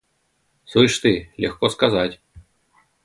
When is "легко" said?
1.37-1.69